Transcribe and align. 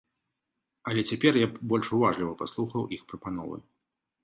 Але 0.91 1.01
цяпер 1.09 1.33
я 1.45 1.51
б 1.51 1.69
больш 1.75 1.87
уважліва 1.99 2.33
паслухаў 2.41 2.91
іх 2.99 3.07
прапановы. 3.13 3.57